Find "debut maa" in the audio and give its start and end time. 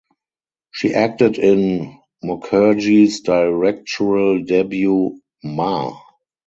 4.43-5.93